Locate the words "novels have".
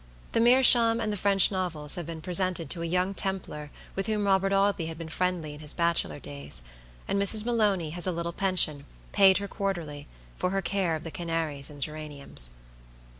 1.51-2.07